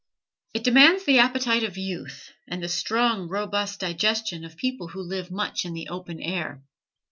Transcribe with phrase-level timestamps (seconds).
[0.55, 5.29] It demands the appetite of youth, and the strong, robust digestion of people who live
[5.29, 6.63] much in the open air.